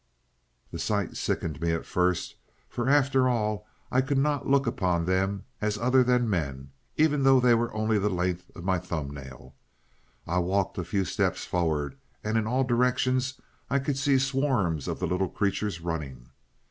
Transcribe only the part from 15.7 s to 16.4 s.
running.